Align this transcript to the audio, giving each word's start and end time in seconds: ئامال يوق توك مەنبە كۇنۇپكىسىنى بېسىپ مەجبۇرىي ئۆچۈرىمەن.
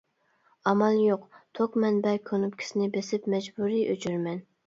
ئامال 0.69 0.95
يوق 1.07 1.27
توك 1.59 1.75
مەنبە 1.83 2.15
كۇنۇپكىسىنى 2.31 2.89
بېسىپ 2.97 3.31
مەجبۇرىي 3.37 3.85
ئۆچۈرىمەن. 3.93 4.43